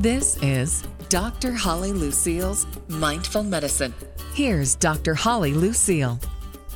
[0.00, 1.52] This is Dr.
[1.52, 3.92] Holly Lucille's Mindful Medicine.
[4.32, 5.14] Here's Dr.
[5.14, 6.18] Holly Lucille.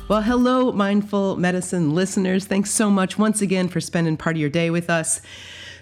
[0.07, 2.45] Well, hello, mindful medicine listeners.
[2.45, 5.21] Thanks so much once again for spending part of your day with us.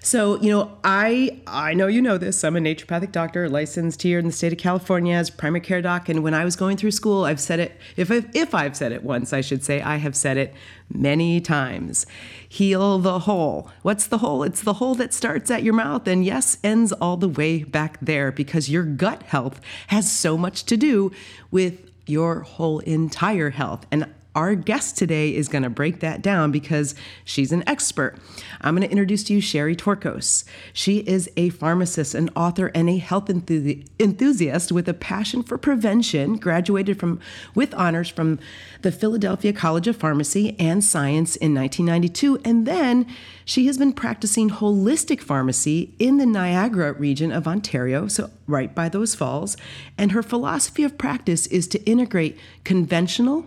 [0.06, 2.44] So, you know, I I know you know this.
[2.44, 6.10] I'm a naturopathic doctor, licensed here in the state of California as primary care doc.
[6.10, 7.80] And when I was going through school, I've said it.
[7.96, 10.54] If I, if I've said it once, I should say I have said it
[10.94, 12.06] many times.
[12.50, 13.72] Heal the hole.
[13.82, 14.44] What's the hole?
[14.44, 17.98] It's the hole that starts at your mouth and yes, ends all the way back
[18.02, 21.14] there because your gut health has so much to do
[21.50, 23.86] with your whole entire health.
[23.90, 28.18] And our guest today is going to break that down because she's an expert.
[28.62, 30.44] I'm going to introduce to you Sherry Torkos.
[30.74, 36.38] She is a pharmacist, an author, and a health enthusiast with a passion for prevention.
[36.38, 37.20] Graduated from
[37.54, 38.40] with honors from
[38.82, 43.06] the Philadelphia College of Pharmacy and Science in 1992, and then
[43.46, 48.90] she has been practicing holistic pharmacy in the Niagara region of Ontario, so right by
[48.90, 49.58] those falls.
[49.98, 53.46] And her philosophy of practice is to integrate conventional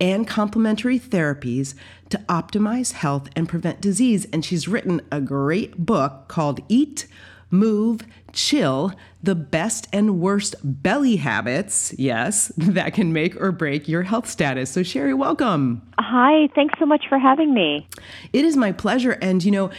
[0.00, 1.74] and complementary therapies
[2.10, 4.26] to optimize health and prevent disease.
[4.32, 7.06] And she's written a great book called Eat,
[7.50, 14.02] Move, Chill The Best and Worst Belly Habits, yes, that can make or break your
[14.02, 14.70] health status.
[14.70, 15.82] So, Sherry, welcome.
[15.98, 17.88] Hi, thanks so much for having me.
[18.32, 19.12] It is my pleasure.
[19.22, 19.70] And, you know,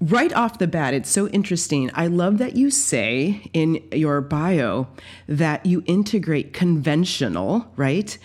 [0.00, 1.90] right off the bat, it's so interesting.
[1.94, 4.88] I love that you say in your bio
[5.26, 8.18] that you integrate conventional, right?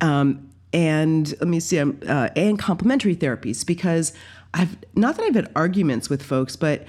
[0.00, 4.12] Um, and let me see, uh, and complementary therapies because
[4.54, 6.86] I've not that I've had arguments with folks, but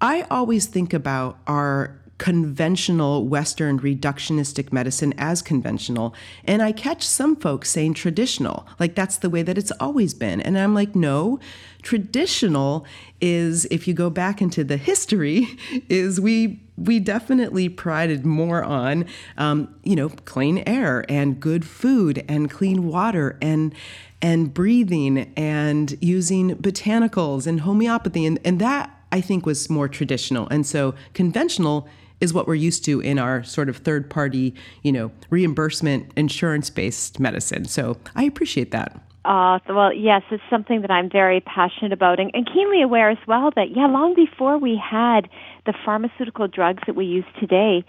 [0.00, 6.14] I always think about our conventional Western reductionistic medicine as conventional.
[6.44, 10.40] And I catch some folks saying traditional, like that's the way that it's always been.
[10.40, 11.40] And I'm like, no,
[11.82, 12.86] traditional
[13.20, 15.48] is, if you go back into the history,
[15.88, 19.04] is we we definitely prided more on,
[19.36, 23.74] um, you know, clean air and good food and clean water and
[24.20, 30.48] and breathing and using botanicals and homeopathy and, and that I think was more traditional.
[30.48, 31.88] And so conventional
[32.20, 36.70] is what we're used to in our sort of third party, you know, reimbursement insurance
[36.70, 37.64] based medicine.
[37.64, 39.00] So I appreciate that.
[39.24, 43.18] Uh, well, yes, it's something that I'm very passionate about and, and keenly aware as
[43.28, 45.28] well that, yeah, long before we had
[45.64, 47.84] the pharmaceutical drugs that we use today,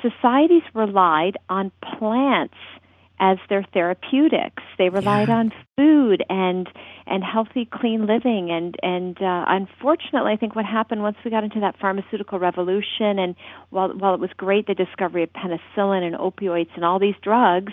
[0.00, 2.54] societies relied on plants
[3.20, 4.62] as their therapeutics.
[4.78, 5.38] They relied yeah.
[5.38, 6.68] on food and
[7.06, 8.50] and healthy, clean living.
[8.50, 13.18] And and uh, unfortunately, I think what happened once we got into that pharmaceutical revolution,
[13.18, 13.34] and
[13.70, 17.72] while while it was great the discovery of penicillin and opioids and all these drugs,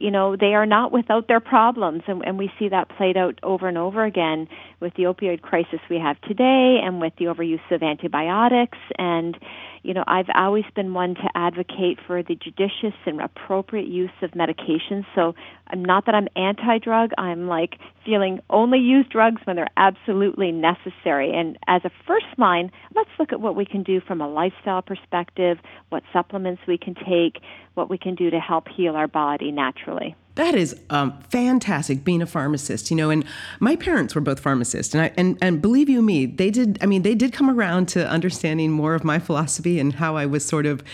[0.00, 3.38] you know they are not without their problems, and, and we see that played out
[3.42, 4.48] over and over again
[4.80, 9.38] with the opioid crisis we have today, and with the overuse of antibiotics and
[9.82, 14.32] you know, I've always been one to advocate for the judicious and appropriate use of
[14.32, 15.06] medications.
[15.14, 15.34] So
[15.70, 17.10] I'm not that I'm anti-drug.
[17.18, 21.32] I'm like feeling only use drugs when they're absolutely necessary.
[21.34, 24.82] And as a first line, let's look at what we can do from a lifestyle
[24.82, 25.58] perspective,
[25.90, 27.42] what supplements we can take,
[27.74, 30.16] what we can do to help heal our body naturally.
[30.34, 33.10] That is um, fantastic being a pharmacist, you know.
[33.10, 33.24] And
[33.58, 36.78] my parents were both pharmacists, and I and and believe you me, they did.
[36.80, 40.26] I mean, they did come around to understanding more of my philosophy and how I
[40.26, 40.84] was sort of,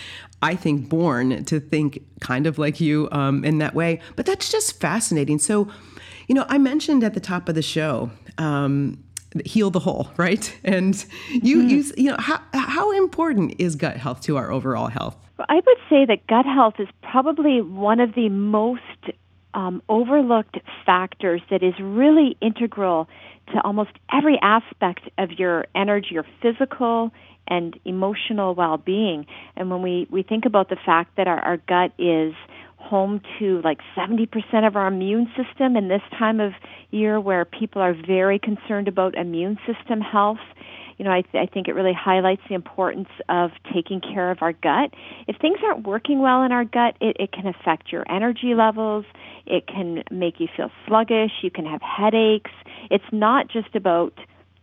[0.51, 3.99] I think, born to think kind of like you um, in that way.
[4.15, 5.39] But that's just fascinating.
[5.39, 5.67] So,
[6.27, 8.11] you know, I mentioned at the top of the show.
[8.37, 9.03] Um,
[9.43, 10.45] heal the whole, right?
[10.63, 10.95] And
[11.29, 11.69] you, mm-hmm.
[11.69, 15.17] you, you know, how how important is gut health to our overall health?
[15.49, 18.81] I would say that gut health is probably one of the most
[19.53, 23.09] um, overlooked factors that is really integral
[23.51, 27.11] to almost every aspect of your energy, your physical
[27.47, 29.25] and emotional well being.
[29.55, 32.33] And when we, we think about the fact that our, our gut is
[32.77, 34.29] home to like 70%
[34.67, 36.53] of our immune system in this time of
[36.91, 40.37] year where people are very concerned about immune system health,
[40.97, 44.37] you know, I, th- I think it really highlights the importance of taking care of
[44.41, 44.93] our gut.
[45.27, 49.05] If things aren't working well in our gut, it, it can affect your energy levels.
[49.45, 51.31] It can make you feel sluggish.
[51.41, 52.51] You can have headaches.
[52.89, 54.13] It's not just about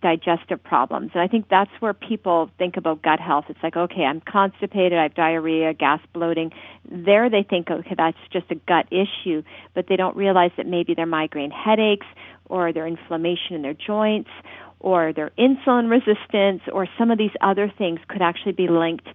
[0.03, 1.13] digestive problems.
[1.15, 3.47] And I think that's where people think about gut health.
[3.49, 6.51] It's like, okay, I'm constipated, I have diarrhea, gas bloating.
[6.91, 9.43] There they think, okay, that's just a gut issue,
[9.75, 12.07] but they don't realize that maybe they're migraine headaches
[12.47, 14.31] or their inflammation in their joints
[14.81, 19.07] or their insulin resistance or some of these other things could actually be linked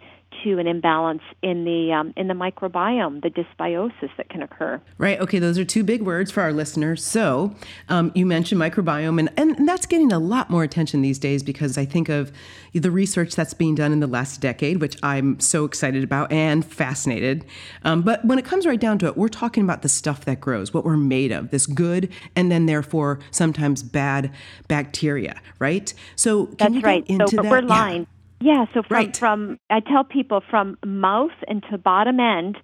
[0.43, 4.81] to an imbalance in the um, in the microbiome, the dysbiosis that can occur.
[4.97, 5.19] Right.
[5.19, 5.39] Okay.
[5.39, 7.03] Those are two big words for our listeners.
[7.03, 7.55] So
[7.89, 11.77] um, you mentioned microbiome, and, and that's getting a lot more attention these days because
[11.77, 12.31] I think of
[12.73, 16.65] the research that's being done in the last decade, which I'm so excited about and
[16.65, 17.45] fascinated.
[17.83, 20.39] Um, but when it comes right down to it, we're talking about the stuff that
[20.39, 24.31] grows, what we're made of, this good and then therefore sometimes bad
[24.67, 25.93] bacteria, right?
[26.15, 27.05] So can that's right.
[27.07, 27.45] so, but that?
[27.45, 28.07] we're lined.
[28.09, 28.16] Yeah.
[28.39, 29.17] Yeah so from, right.
[29.17, 32.57] from I tell people from mouth and to bottom end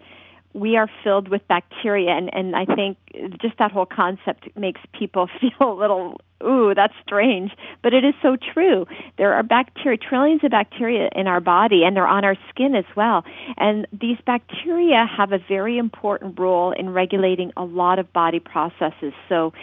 [0.53, 2.97] we are filled with bacteria and, and I think
[3.41, 7.51] just that whole concept makes people feel a little ooh, that's strange.
[7.81, 8.85] But it is so true.
[9.17, 12.85] There are bacteria, trillions of bacteria in our body, and they're on our skin as
[12.95, 13.23] well.
[13.57, 19.13] And these bacteria have a very important role in regulating a lot of body processes.
[19.29, 19.53] So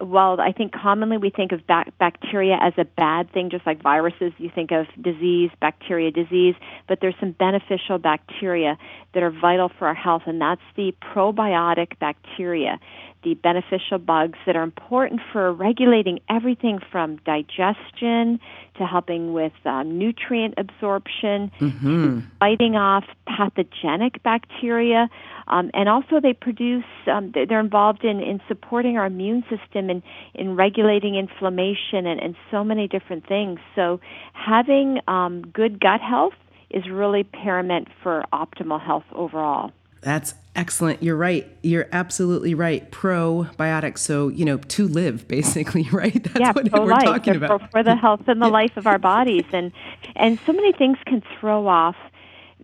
[0.00, 3.82] while I think commonly we think of bac- bacteria as a bad thing, just like
[3.82, 6.54] viruses, you think of disease, bacteria, disease,
[6.88, 8.78] but there's some beneficial bacteria
[9.14, 12.78] that are vital for our health, and that's the probiotic bacteria
[13.26, 18.38] the beneficial bugs that are important for regulating everything from digestion
[18.78, 22.20] to helping with um, nutrient absorption, mm-hmm.
[22.38, 25.08] fighting off pathogenic bacteria,
[25.48, 26.84] um, and also they produce.
[27.12, 32.36] Um, they're involved in, in supporting our immune system and in regulating inflammation and, and
[32.52, 33.58] so many different things.
[33.74, 33.98] So
[34.34, 36.34] having um, good gut health
[36.70, 39.72] is really paramount for optimal health overall.
[40.00, 41.02] That's excellent.
[41.02, 41.46] You're right.
[41.62, 42.90] You're absolutely right.
[42.90, 43.98] Probiotics.
[43.98, 46.22] So, you know, to live, basically, right?
[46.22, 47.02] That's yeah, what pro-life.
[47.04, 47.62] we're talking They're about.
[47.62, 49.44] For, for the health and the life of our bodies.
[49.52, 49.72] And,
[50.14, 51.96] and so many things can throw off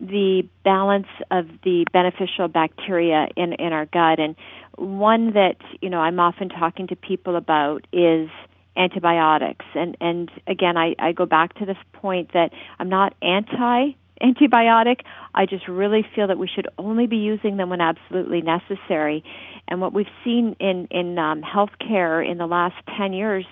[0.01, 4.19] the balance of the beneficial bacteria in, in our gut.
[4.19, 4.35] And
[4.77, 8.29] one that, you know, I'm often talking to people about is
[8.77, 9.67] antibiotics.
[9.75, 15.01] And, and again, I, I go back to this point that I'm not anti antibiotic.
[15.35, 19.25] I just really feel that we should only be using them when absolutely necessary.
[19.69, 23.45] And what we've seen in in um, healthcare in the last ten years,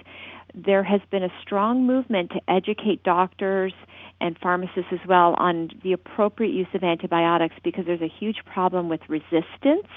[0.54, 3.72] there has been a strong movement to educate doctors
[4.20, 8.88] and pharmacists as well on the appropriate use of antibiotics because there's a huge problem
[8.88, 9.88] with resistance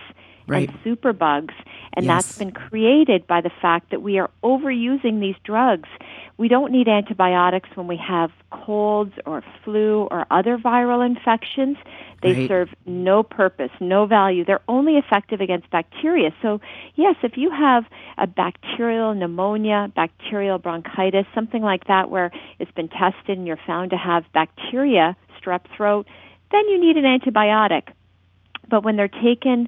[0.48, 0.69] right.
[0.69, 1.54] and superbugs.
[1.94, 2.25] And yes.
[2.25, 5.90] that's been created by the fact that we are overusing these drugs.
[6.38, 11.78] We don't need antibiotics when we have colds or flu or other viral infections.
[12.22, 12.48] They right.
[12.48, 14.44] serve no purpose, no value.
[14.45, 16.34] They're only effective against bacteria.
[16.42, 16.62] So,
[16.96, 17.86] yes, if you have
[18.18, 23.92] a bacterial pneumonia, bacterial bronchitis, something like that where it's been tested and you're found
[23.92, 26.07] to have bacteria, strep throat,
[26.51, 27.89] then you need an antibiotic.
[28.69, 29.68] But when they're taken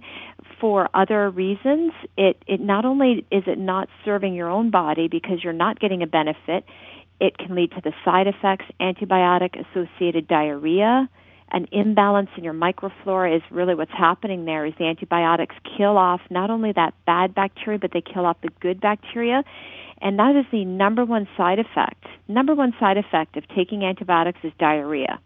[0.65, 5.43] for other reasons, it, it not only is it not serving your own body because
[5.43, 6.65] you're not getting a benefit,
[7.21, 11.07] it can lead to the side effects, antibiotic associated diarrhea,
[11.51, 16.21] an imbalance in your microflora is really what's happening there is the antibiotics kill off
[16.31, 19.43] not only that bad bacteria but they kill off the good bacteria.
[20.01, 24.39] And that is the number one side effect number one side effect of taking antibiotics
[24.43, 25.19] is diarrhea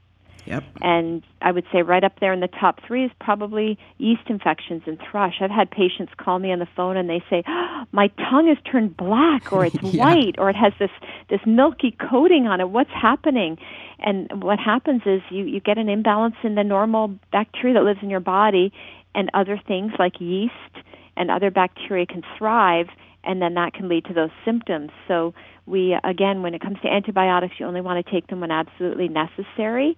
[0.45, 0.63] Yep.
[0.81, 4.83] And I would say right up there in the top three is probably yeast infections
[4.85, 5.35] and thrush.
[5.41, 8.57] I've had patients call me on the phone and they say, oh, "My tongue has
[8.69, 10.05] turned black, or it's yeah.
[10.05, 10.91] white, or it has this
[11.29, 12.69] this milky coating on it.
[12.69, 13.57] What's happening?"
[13.99, 17.99] And what happens is you you get an imbalance in the normal bacteria that lives
[18.01, 18.71] in your body,
[19.15, 20.53] and other things like yeast
[21.17, 22.87] and other bacteria can thrive,
[23.23, 24.91] and then that can lead to those symptoms.
[25.07, 25.33] So
[25.69, 29.07] we again when it comes to antibiotics you only want to take them when absolutely
[29.07, 29.95] necessary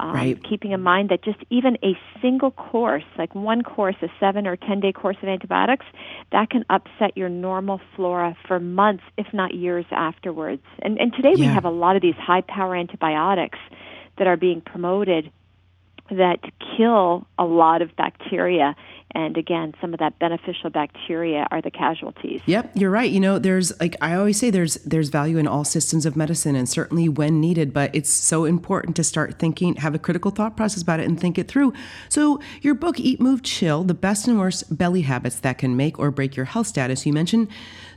[0.00, 0.42] um, right.
[0.42, 4.56] keeping in mind that just even a single course like one course a seven or
[4.56, 5.86] ten day course of antibiotics
[6.32, 11.32] that can upset your normal flora for months if not years afterwards and and today
[11.36, 11.46] yeah.
[11.46, 13.58] we have a lot of these high power antibiotics
[14.18, 15.30] that are being promoted
[16.16, 16.40] that
[16.76, 18.74] kill a lot of bacteria.
[19.14, 22.40] And again some of that beneficial bacteria are the casualties.
[22.46, 23.10] Yep you're right.
[23.10, 26.56] You know there's like i always say there's there's value in all systems of medicine
[26.56, 30.56] and certainly when needed but it's so important to start thinking have a critical thought
[30.56, 31.74] process about it and think it through.
[32.08, 35.98] So your book eat move chill the best and worst belly habits that can make
[35.98, 37.04] or break your health status.
[37.04, 37.48] You mentioned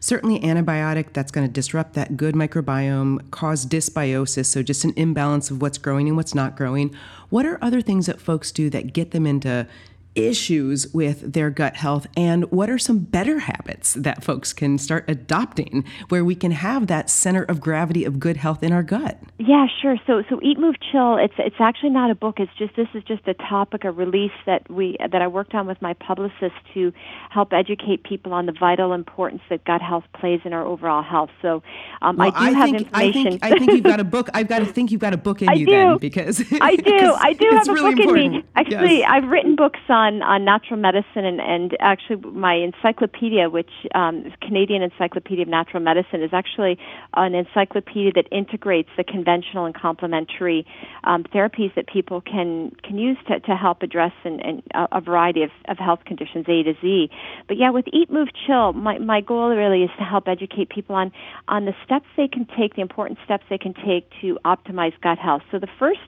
[0.02, 5.50] certainly antibiotic that's going to disrupt that good microbiome cause dysbiosis so just an imbalance
[5.50, 6.94] of what's growing and what's not growing
[7.30, 9.68] what are other things that folks do that get them into
[10.16, 15.04] issues with their gut health and what are some better habits that folks can start
[15.08, 19.20] adopting where we can have that center of gravity of good health in our gut
[19.40, 22.76] yeah sure so so eat move chill it's it's actually not a book it's just
[22.76, 25.94] this is just a topic a release that we that I worked on with my
[25.94, 26.94] publicist to
[27.30, 31.30] help educate people on the vital importance that gut health plays in our overall health
[31.42, 31.62] so
[32.02, 34.04] um, well, I do I have think, information I think, I think you've got a
[34.06, 35.72] book I've got to think you've got a book in I you do.
[35.72, 37.16] then because I do.
[37.20, 38.26] I do have a really book important.
[38.28, 38.44] in me.
[38.56, 39.10] Actually, Yes.
[39.12, 44.82] I've written books on on natural medicine, and and actually my encyclopedia, which um, Canadian
[44.82, 46.78] Encyclopedia of Natural Medicine, is actually
[47.16, 50.66] an encyclopedia that integrates the conventional and complementary
[51.04, 55.78] um, therapies that people can can use to to help address a variety of, of
[55.78, 57.10] health conditions A to Z.
[57.48, 60.96] But yeah, with Eat, Move, Chill, my my goal really is to help educate people
[60.96, 61.12] on
[61.48, 65.18] on the steps they can take, the important steps they can take to optimize gut
[65.18, 65.42] health.
[65.52, 66.00] So the first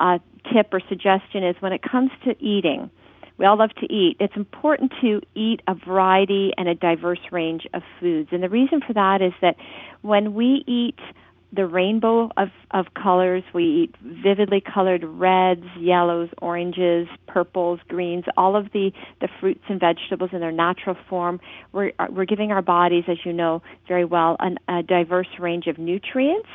[0.00, 0.18] uh,
[0.52, 2.90] tip or suggestion is when it comes to eating,
[3.42, 4.16] we all love to eat.
[4.20, 8.28] It's important to eat a variety and a diverse range of foods.
[8.30, 9.56] And the reason for that is that
[10.02, 11.00] when we eat
[11.52, 18.54] the rainbow of, of colors, we eat vividly colored reds, yellows, oranges, purples, greens, all
[18.54, 21.40] of the, the fruits and vegetables in their natural form.
[21.72, 25.78] We're, we're giving our bodies, as you know very well, an, a diverse range of
[25.78, 26.48] nutrients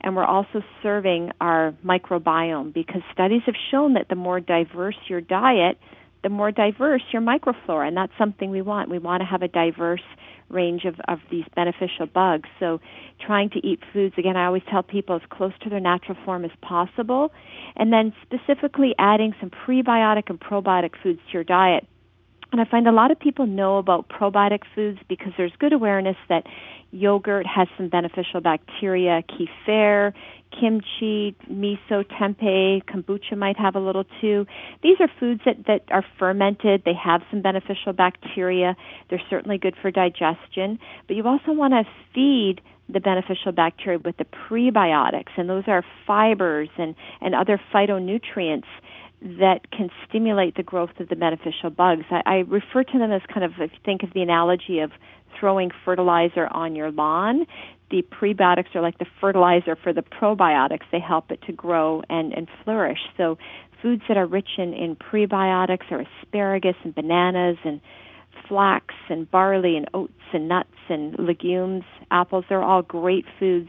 [0.00, 5.20] and we're also serving our microbiome because studies have shown that the more diverse your
[5.20, 5.76] diet,
[6.22, 8.90] the more diverse your microflora, and that's something we want.
[8.90, 10.02] We want to have a diverse
[10.48, 12.48] range of, of these beneficial bugs.
[12.58, 12.80] So,
[13.24, 16.44] trying to eat foods, again, I always tell people as close to their natural form
[16.44, 17.32] as possible,
[17.76, 21.86] and then specifically adding some prebiotic and probiotic foods to your diet.
[22.50, 26.16] And I find a lot of people know about probiotic foods because there's good awareness
[26.30, 26.46] that
[26.90, 30.14] yogurt has some beneficial bacteria, kefir,
[30.50, 34.46] kimchi, miso, tempeh, kombucha might have a little too.
[34.82, 36.82] These are foods that, that are fermented.
[36.84, 38.76] They have some beneficial bacteria.
[39.10, 40.78] They're certainly good for digestion.
[41.06, 45.84] But you also want to feed the beneficial bacteria with the prebiotics, and those are
[46.06, 48.64] fibers and, and other phytonutrients
[49.20, 52.04] that can stimulate the growth of the beneficial bugs.
[52.10, 54.92] I, I refer to them as kind of, if you think of the analogy of
[55.38, 57.46] throwing fertilizer on your lawn,
[57.90, 60.82] the prebiotics are like the fertilizer for the probiotics.
[60.92, 62.98] They help it to grow and, and flourish.
[63.16, 63.38] So,
[63.82, 67.80] foods that are rich in, in prebiotics are asparagus and bananas and
[68.48, 72.44] flax and barley and oats and nuts and legumes, apples.
[72.48, 73.68] They're all great foods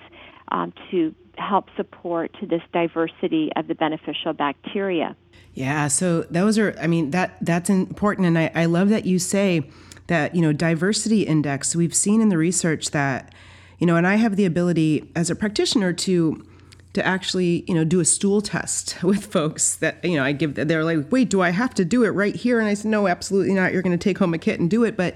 [0.51, 5.15] um, to help support this diversity of the beneficial bacteria.
[5.53, 9.19] Yeah, so those are I mean that that's important and I, I love that you
[9.19, 9.69] say
[10.09, 11.75] that, you know, diversity index.
[11.75, 13.33] We've seen in the research that,
[13.77, 16.45] you know, and I have the ability as a practitioner to
[16.93, 20.55] to actually, you know, do a stool test with folks that, you know, I give
[20.55, 23.07] they're like, "Wait, do I have to do it right here?" And I said, "No,
[23.07, 23.71] absolutely not.
[23.71, 25.15] You're going to take home a kit and do it." But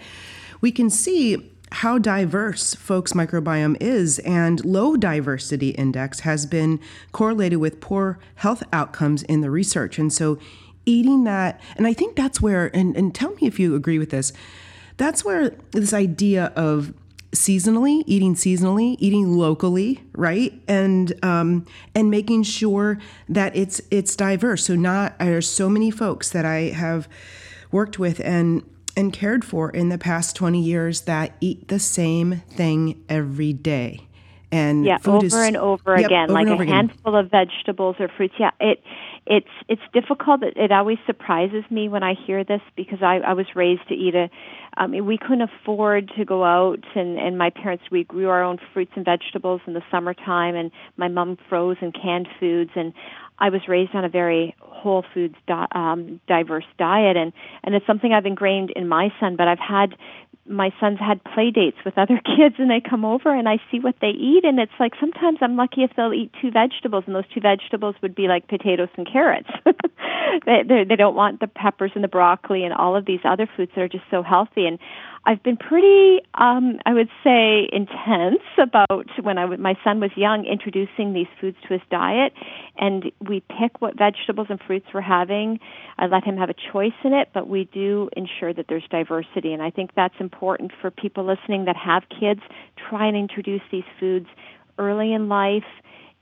[0.62, 6.80] we can see how diverse folks' microbiome is, and low diversity index has been
[7.12, 9.98] correlated with poor health outcomes in the research.
[9.98, 10.38] And so,
[10.86, 14.12] eating that, and I think that's where, and, and tell me if you agree with
[14.12, 14.34] this,
[14.98, 16.94] that's where this idea of
[17.32, 21.66] seasonally eating seasonally eating locally right and um,
[21.96, 26.70] and making sure that it's it's diverse so not there's so many folks that i
[26.70, 27.10] have
[27.72, 28.62] worked with and
[28.96, 34.08] and cared for in the past 20 years that eat the same thing every day.
[34.52, 36.68] And yeah, food over is, and over Yep, again, over like and a again.
[36.68, 38.36] handful of vegetables or fruits.
[38.40, 38.84] Yeah, it
[39.26, 40.44] it's it's difficult.
[40.44, 43.96] It, it always surprises me when I hear this because I I was raised to
[43.96, 44.30] eat a.
[44.76, 48.44] I mean, we couldn't afford to go out, and and my parents we grew our
[48.44, 52.94] own fruits and vegetables in the summertime, and my mom froze and canned foods, and
[53.40, 57.88] I was raised on a very whole foods di- um, diverse diet, and and it's
[57.88, 59.36] something I've ingrained in my son.
[59.36, 59.96] But I've had
[60.46, 63.80] my son's had play dates with other kids and they come over and I see
[63.80, 67.16] what they eat and it's like sometimes I'm lucky if they'll eat two vegetables and
[67.16, 69.50] those two vegetables would be like potatoes and carrots.
[70.46, 73.72] they they don't want the peppers and the broccoli and all of these other foods
[73.76, 74.80] that are just so healthy and
[75.26, 80.12] I've been pretty um I would say intense about when I w- my son was
[80.16, 82.34] young introducing these foods to his diet
[82.78, 85.60] and we pick what vegetables and fruits we're having.
[85.98, 89.54] I let him have a choice in it, but we do ensure that there's diversity
[89.54, 92.42] and I think that's important for people listening that have kids.
[92.90, 94.28] Try and introduce these foods
[94.78, 95.64] early in life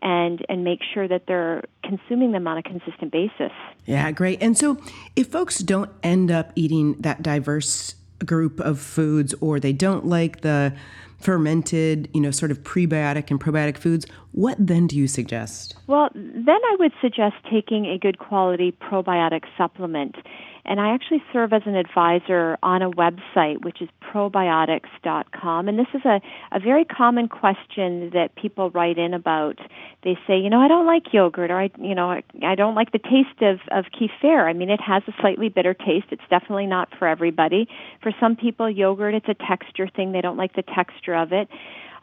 [0.03, 3.51] and and make sure that they're consuming them on a consistent basis.
[3.86, 4.41] Yeah, great.
[4.41, 4.77] And so
[5.15, 10.42] if folks don't end up eating that diverse group of foods or they don't like
[10.42, 10.74] the
[11.20, 15.75] fermented, you know, sort of prebiotic and probiotic foods, what then do you suggest?
[15.88, 20.16] Well, then I would suggest taking a good quality probiotic supplement.
[20.65, 25.68] And I actually serve as an advisor on a website, which is probiotics.com.
[25.68, 29.58] And this is a, a very common question that people write in about.
[30.03, 32.75] They say, you know, I don't like yogurt, or I, you know, I, I don't
[32.75, 34.48] like the taste of, of kefir.
[34.48, 36.08] I mean, it has a slightly bitter taste.
[36.12, 37.68] It's definitely not for everybody.
[38.01, 40.12] For some people, yogurt, it's a texture thing.
[40.12, 41.48] They don't like the texture of it.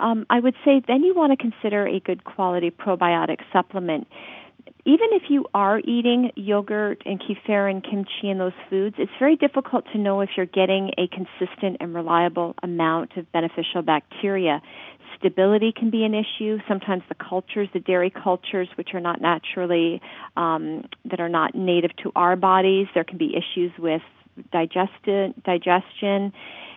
[0.01, 4.07] Um, I would say then you want to consider a good quality probiotic supplement
[4.89, 9.37] even if you are eating yogurt and kefir and kimchi and those foods, it's very
[9.37, 14.63] difficult to know if you're getting a consistent and reliable amount of beneficial bacteria.
[15.19, 16.57] Stability can be an issue.
[16.67, 20.01] Sometimes the cultures, the dairy cultures, which are not naturally,
[20.39, 24.01] um, that are not native to our bodies, there can be issues with
[24.53, 25.35] digestion.
[25.45, 26.33] digestion.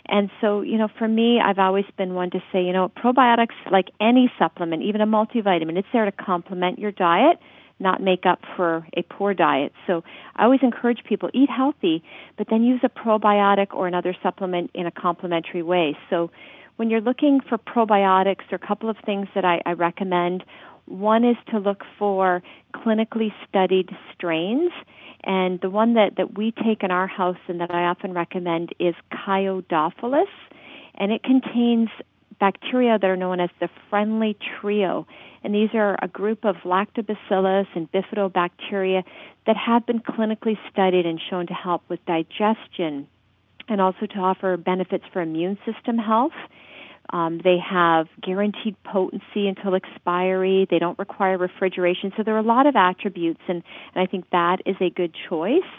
[0.07, 3.55] And so, you know, for me, I've always been one to say, you know, probiotics,
[3.71, 7.39] like any supplement, even a multivitamin, it's there to complement your diet
[7.81, 9.73] not make up for a poor diet.
[9.87, 10.03] So
[10.35, 12.03] I always encourage people eat healthy,
[12.37, 15.97] but then use a probiotic or another supplement in a complementary way.
[16.09, 16.31] So
[16.77, 20.43] when you're looking for probiotics, there are a couple of things that I, I recommend.
[20.85, 22.41] One is to look for
[22.73, 24.71] clinically studied strains.
[25.23, 28.73] And the one that, that we take in our house and that I often recommend
[28.79, 30.25] is Kyo-Dophilus.
[30.95, 31.89] And it contains
[32.41, 35.07] bacteria that are known as the friendly trio.
[35.43, 39.03] And these are a group of lactobacillus and bifidobacteria
[39.45, 43.07] that have been clinically studied and shown to help with digestion
[43.69, 46.33] and also to offer benefits for immune system health.
[47.13, 50.67] Um, they have guaranteed potency until expiry.
[50.69, 52.11] They don't require refrigeration.
[52.17, 55.15] So there are a lot of attributes, and, and I think that is a good
[55.29, 55.69] choice.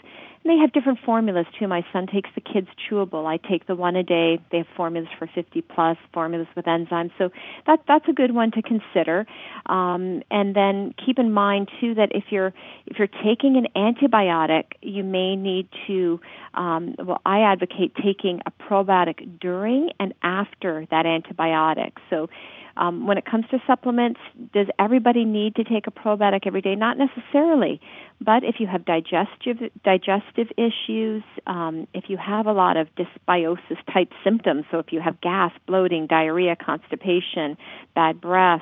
[0.43, 1.67] And they have different formulas too.
[1.67, 3.25] My son takes the kids chewable.
[3.25, 4.39] I take the one a day.
[4.51, 7.11] They have formulas for 50 plus formulas with enzymes.
[7.17, 7.29] So
[7.65, 9.25] that that's a good one to consider.
[9.67, 12.53] Um, and then keep in mind too that if you're
[12.87, 16.19] if you're taking an antibiotic, you may need to.
[16.53, 21.93] Um, well, I advocate taking a probiotic during and after that antibiotic.
[22.09, 22.29] So
[22.77, 24.19] um, when it comes to supplements,
[24.53, 26.75] does everybody need to take a probiotic every day?
[26.75, 27.79] Not necessarily.
[28.19, 33.77] But if you have digestive digestive issues, um, if you have a lot of dysbiosis
[33.93, 37.57] type symptoms, so if you have gas, bloating, diarrhea, constipation,
[37.95, 38.61] bad breath,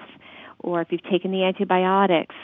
[0.60, 2.36] or if you've taken the antibiotics,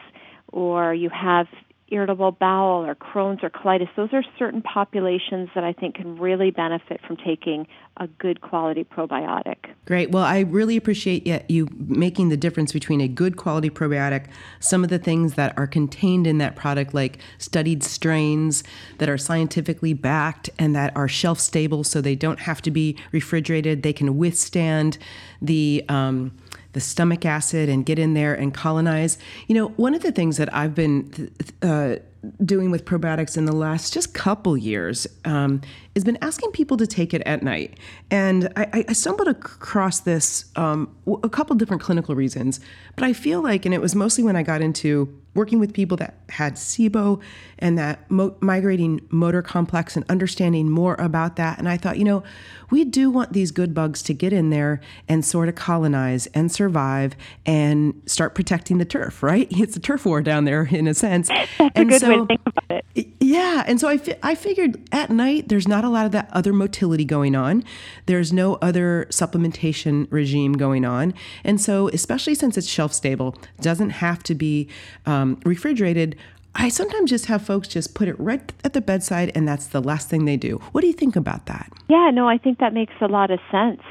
[0.53, 1.47] or you have
[1.89, 6.51] irritable bowel or Crohn's or colitis, those are certain populations that I think can really
[6.51, 7.67] benefit from taking
[7.97, 9.55] a good quality probiotic.
[9.85, 10.11] Great.
[10.11, 14.25] Well, I really appreciate you making the difference between a good quality probiotic,
[14.59, 18.63] some of the things that are contained in that product, like studied strains
[18.97, 22.97] that are scientifically backed and that are shelf stable so they don't have to be
[23.11, 23.83] refrigerated.
[23.83, 24.97] They can withstand
[25.41, 25.83] the.
[25.89, 26.37] Um,
[26.77, 29.17] the stomach acid and get in there and colonize.
[29.47, 31.31] You know, one of the things that I've been
[31.63, 31.95] uh,
[32.43, 35.61] doing with probiotics in the last just couple years um,
[35.95, 37.79] has been asking people to take it at night.
[38.11, 42.59] And I, I stumbled across this um, a couple different clinical reasons,
[42.95, 45.95] but I feel like, and it was mostly when I got into working with people
[45.97, 47.21] that had SIBO
[47.59, 51.59] and that mo- migrating motor complex and understanding more about that.
[51.59, 52.23] And I thought, you know,
[52.71, 56.51] we do want these good bugs to get in there and sort of colonize and
[56.51, 59.47] survive and start protecting the turf, right?
[59.67, 61.27] It's a turf war down there in a sense.
[61.57, 63.07] That's and a good so, think about it.
[63.19, 63.63] Yeah.
[63.67, 66.53] And so I, fi- I figured at night, there's not a lot of that other
[66.53, 67.63] motility going on.
[68.05, 71.13] There's no other supplementation regime going on.
[71.43, 74.67] And so, especially since it's shelf stable, doesn't have to be
[75.05, 76.15] um, refrigerated.
[76.59, 79.81] I sometimes just have folks just put it right at the bedside, and that's the
[79.81, 80.55] last thing they do.
[80.71, 81.71] What do you think about that?
[81.87, 83.81] Yeah, no, I think that makes a lot of sense.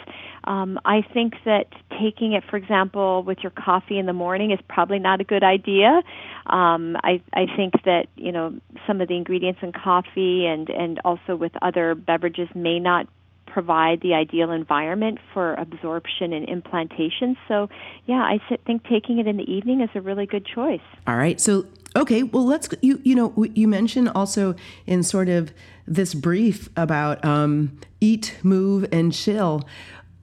[0.47, 1.67] Um, I think that
[2.01, 5.43] taking it, for example, with your coffee in the morning is probably not a good
[5.43, 6.03] idea.
[6.47, 8.55] Um, I, I think that you know
[8.87, 13.09] some of the ingredients in coffee and and also with other beverages may not
[13.57, 17.39] provide the ideal environment for absorption and implantation.
[17.49, 17.71] So,
[18.05, 20.83] yeah, I think taking it in the evening is a really good choice.
[21.07, 21.41] All right.
[21.41, 21.65] So,
[21.97, 24.55] okay, well, let's you you know you mentioned also
[24.87, 25.53] in sort of
[25.87, 29.67] this brief about um, eat, move, and chill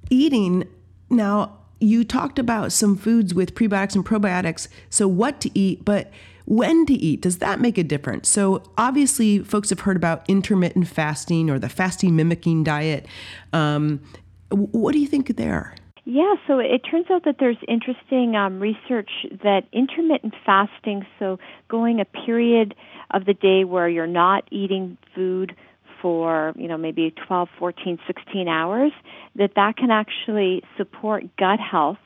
[0.10, 0.68] eating.
[1.10, 6.12] Now you talked about some foods with prebiotics and probiotics so what to eat but
[6.46, 8.28] when to eat does that make a difference?
[8.30, 13.06] So obviously folks have heard about intermittent fasting or the fasting mimicking diet.
[13.54, 14.02] Um,
[14.50, 15.76] what do you think there?
[16.06, 19.10] Yeah, so it turns out that there's interesting um, research
[19.42, 21.40] that intermittent fasting, so
[21.70, 22.76] going a period
[23.12, 25.56] of the day where you're not eating food
[26.04, 28.92] for you know maybe 12 14 16 hours
[29.36, 31.98] that that can actually support gut health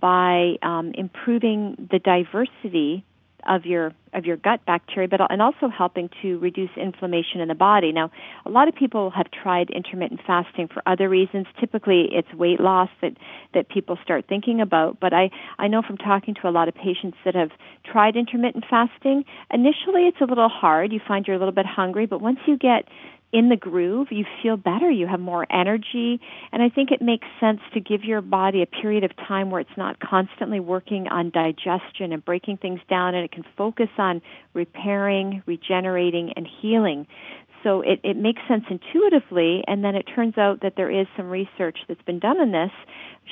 [0.00, 3.04] by um, improving the diversity
[3.48, 7.54] of your of your gut bacteria, but and also helping to reduce inflammation in the
[7.54, 7.92] body.
[7.92, 8.10] Now,
[8.44, 11.46] a lot of people have tried intermittent fasting for other reasons.
[11.58, 13.16] Typically, it's weight loss that
[13.54, 14.98] that people start thinking about.
[15.00, 17.50] But I I know from talking to a lot of patients that have
[17.84, 20.92] tried intermittent fasting, initially it's a little hard.
[20.92, 22.88] You find you're a little bit hungry, but once you get
[23.32, 26.20] in the groove, you feel better, you have more energy,
[26.52, 29.60] and I think it makes sense to give your body a period of time where
[29.60, 34.20] it's not constantly working on digestion and breaking things down, and it can focus on
[34.52, 37.06] repairing, regenerating, and healing.
[37.62, 41.28] So it, it makes sense intuitively, and then it turns out that there is some
[41.28, 42.70] research that's been done on this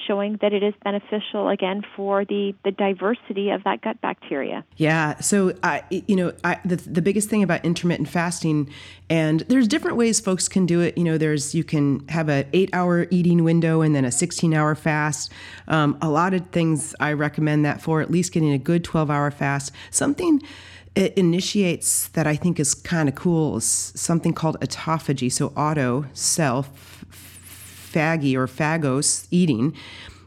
[0.07, 4.65] showing that it is beneficial again for the, the diversity of that gut bacteria.
[4.77, 5.19] Yeah.
[5.21, 8.71] So, I, you know, I, the, the biggest thing about intermittent fasting,
[9.11, 10.97] and there's different ways folks can do it.
[10.97, 14.55] You know, there's you can have an eight hour eating window and then a 16
[14.55, 15.33] hour fast.
[15.67, 19.11] Um, a lot of things I recommend that for, at least getting a good 12
[19.11, 19.73] hour fast.
[19.91, 20.43] Something
[20.99, 25.31] it initiates that I think is kind of cool is something called autophagy.
[25.31, 29.77] So auto, self, phagy or phagos, eating.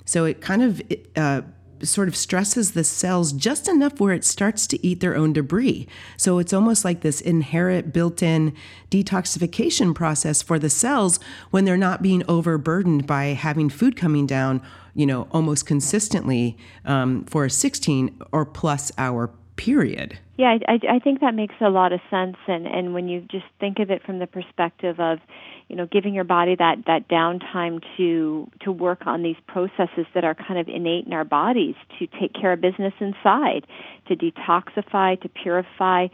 [0.05, 0.81] So it kind of
[1.17, 1.41] uh,
[1.83, 5.89] sort of stresses the cells just enough where it starts to eat their own debris.
[6.15, 8.55] So it's almost like this inherent built in
[8.89, 14.61] detoxification process for the cells when they're not being overburdened by having food coming down,
[14.95, 20.17] you know, almost consistently um, for a 16 or plus hour period.
[20.37, 23.45] Yeah, I, I think that makes a lot of sense, and and when you just
[23.59, 25.19] think of it from the perspective of,
[25.67, 30.23] you know, giving your body that that downtime to to work on these processes that
[30.23, 33.67] are kind of innate in our bodies, to take care of business inside,
[34.07, 36.07] to detoxify, to purify,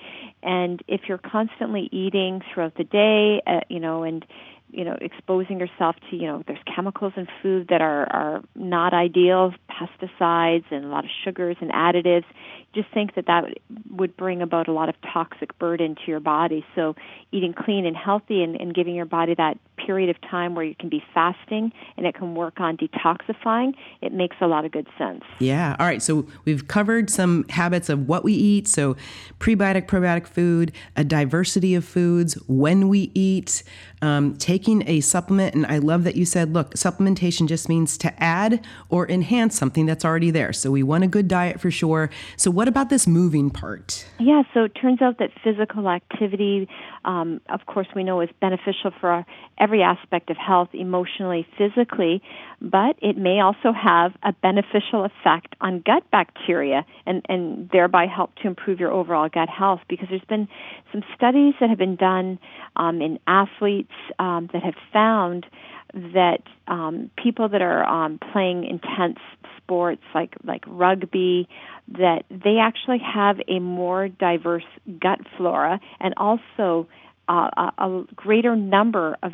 [0.43, 4.25] and if you're constantly eating throughout the day, uh, you know, and
[4.69, 8.93] you know exposing yourself to you know there's chemicals in food that are are not
[8.93, 12.25] ideal pesticides and a lot of sugars and additives
[12.73, 13.45] just think that that
[13.91, 16.65] would bring about a lot of toxic burden to your body.
[16.75, 16.95] So
[17.31, 20.75] eating clean and healthy and, and giving your body that period of time where you
[20.75, 24.87] can be fasting and it can work on detoxifying it makes a lot of good
[24.97, 28.95] sense yeah all right so we've covered some habits of what we eat so
[29.39, 33.63] prebiotic probiotic food a diversity of foods when we eat
[34.01, 38.23] um, taking a supplement, and I love that you said, look, supplementation just means to
[38.23, 40.53] add or enhance something that's already there.
[40.53, 42.09] So we want a good diet for sure.
[42.35, 44.05] So, what about this moving part?
[44.19, 46.67] Yeah, so it turns out that physical activity,
[47.07, 49.25] um, of course, we know is beneficial for our,
[49.57, 52.21] every aspect of health, emotionally, physically,
[52.61, 58.35] but it may also have a beneficial effect on gut bacteria and, and thereby help
[58.35, 60.49] to improve your overall gut health because there's been
[60.91, 62.37] some studies that have been done
[62.75, 65.45] um, in athletes um, that have found
[65.93, 69.19] that um, people that are um, playing intense
[69.57, 71.47] sports like like rugby
[71.89, 74.65] that they actually have a more diverse
[74.99, 76.87] gut flora and also
[77.29, 79.33] uh, a, greater number of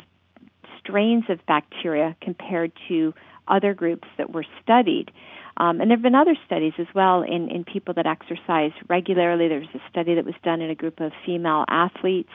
[0.78, 3.14] strains of bacteria compared to
[3.48, 5.10] other groups that were studied.
[5.56, 9.48] Um, and there have been other studies as well in, in people that exercise regularly.
[9.48, 12.32] There was a study that was done in a group of female athletes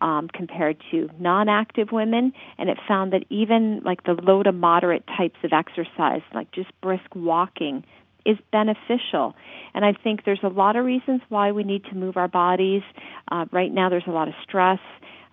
[0.00, 4.52] um, compared to non active women, and it found that even like the low to
[4.52, 7.84] moderate types of exercise, like just brisk walking,
[8.28, 9.34] is beneficial.
[9.74, 12.82] And I think there's a lot of reasons why we need to move our bodies.
[13.30, 14.80] Uh, right now, there's a lot of stress.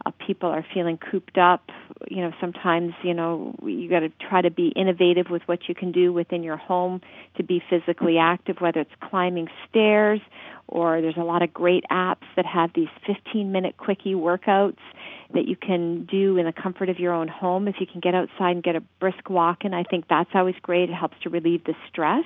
[0.06, 1.64] Uh, people are feeling cooped up.
[2.10, 5.76] You know, sometimes, you know, you got to try to be innovative with what you
[5.76, 7.02] can do within your home
[7.38, 10.22] to be physically active, whether it's climbing stairs
[10.68, 14.78] or there's a lot of great apps that have these 15 minute quickie workouts
[15.34, 17.68] that you can do in the comfort of your own home.
[17.68, 20.56] If you can get outside and get a brisk walk and I think that's always
[20.62, 20.90] great.
[20.90, 22.26] It helps to relieve the stress,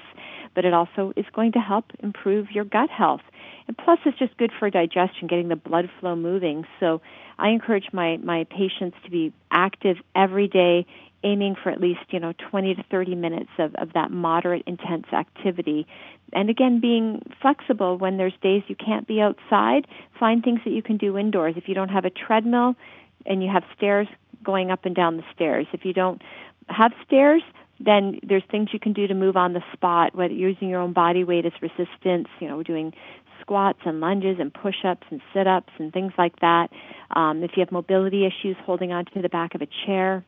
[0.56, 3.22] but it also is going to help improve your gut health.
[3.68, 6.66] And plus, it's just good for digestion, getting the blood flow moving.
[6.80, 7.02] So
[7.38, 10.86] I encourage my, my patients to be active every day,
[11.24, 15.08] aiming for at least, you know, 20 to 30 minutes of, of that moderate, intense
[15.12, 15.86] activity.
[16.34, 19.88] And again, being flexible when there's days you can't be outside,
[20.20, 21.56] find things that you can do indoors.
[21.58, 22.76] If you don't have a treadmill
[23.26, 24.08] and you have stairs,
[24.44, 25.68] going up and down the stairs.
[25.74, 26.22] If you don't
[26.70, 27.42] have stairs,
[27.80, 30.94] then there's things you can do to move on the spot, whether using your own
[30.94, 32.94] body weight as resistance, you know, doing
[33.42, 36.70] squats and lunges and push ups and sit ups and things like that.
[37.16, 40.24] Um, if you have mobility issues, holding onto the back of a chair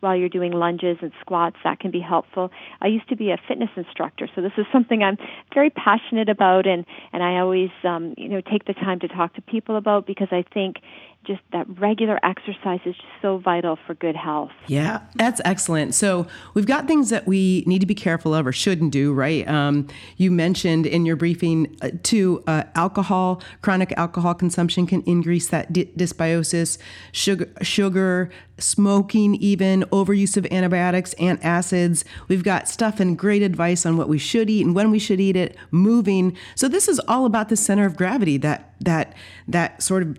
[0.00, 2.50] while you're doing lunges and squats that can be helpful.
[2.80, 5.16] I used to be a fitness instructor so this is something i'm
[5.54, 9.34] very passionate about and and i always um you know take the time to talk
[9.34, 10.76] to people about because i think
[11.26, 14.52] just that regular exercise is just so vital for good health.
[14.66, 15.94] Yeah, that's excellent.
[15.94, 19.46] So we've got things that we need to be careful of or shouldn't do, right?
[19.48, 25.48] Um, you mentioned in your briefing uh, too, uh, alcohol, chronic alcohol consumption can increase
[25.48, 26.78] that dysbiosis,
[27.12, 32.04] sugar, sugar, smoking, even overuse of antibiotics and acids.
[32.28, 35.20] We've got stuff and great advice on what we should eat and when we should
[35.20, 36.36] eat it, moving.
[36.54, 39.14] So this is all about the center of gravity that that
[39.48, 40.18] that sort of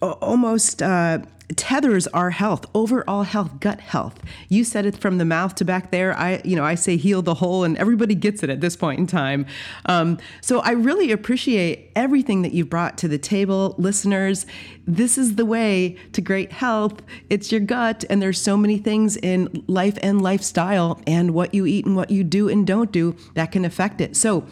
[0.00, 1.20] almost uh,
[1.56, 4.20] tethers our health, overall health, gut health.
[4.48, 6.16] You said it from the mouth to back there.
[6.16, 9.00] I, you know, I say heal the whole, and everybody gets it at this point
[9.00, 9.46] in time.
[9.86, 14.46] Um, so I really appreciate everything that you've brought to the table, listeners.
[14.86, 17.00] This is the way to great health.
[17.30, 21.66] It's your gut, and there's so many things in life and lifestyle, and what you
[21.66, 24.16] eat and what you do and don't do that can affect it.
[24.16, 24.46] So.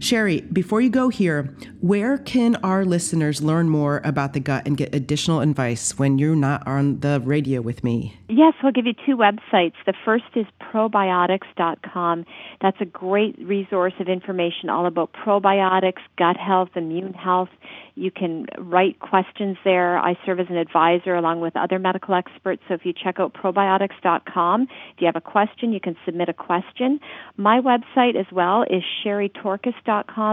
[0.00, 4.76] Sherry, before you go here, where can our listeners learn more about the gut and
[4.76, 8.18] get additional advice when you're not on the radio with me?
[8.28, 9.74] Yes, I'll give you two websites.
[9.86, 12.26] The first is probiotics.com.
[12.60, 17.48] That's a great resource of information all about probiotics, gut health, immune health.
[17.94, 19.98] You can write questions there.
[19.98, 22.62] I serve as an advisor along with other medical experts.
[22.68, 26.34] So if you check out probiotics.com, if you have a question, you can submit a
[26.34, 27.00] question.
[27.36, 28.82] My website as well is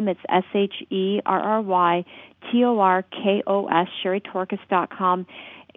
[0.07, 2.05] It's S H E R R Y
[2.51, 5.25] T O R K O S, sherrytorkos.com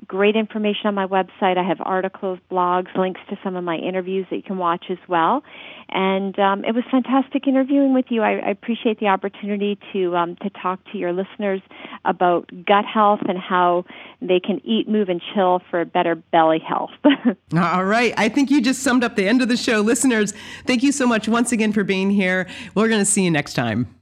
[0.06, 1.56] great information on my website.
[1.58, 4.98] I have articles, blogs, links to some of my interviews that you can watch as
[5.08, 5.42] well.
[5.88, 8.22] And um, it was fantastic interviewing with you.
[8.22, 11.61] I, I appreciate the opportunity to um, to talk to your listeners
[12.04, 13.84] about gut health and how
[14.20, 16.90] they can eat, move, and chill for better belly health.
[17.56, 18.12] All right.
[18.16, 19.80] I think you just summed up the end of the show.
[19.80, 20.32] Listeners,
[20.66, 22.48] thank you so much once again for being here.
[22.74, 23.97] We're going to see you next time.